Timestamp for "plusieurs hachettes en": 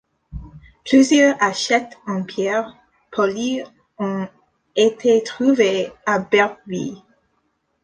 0.83-2.23